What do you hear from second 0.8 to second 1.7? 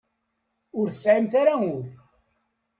tesɛimt ara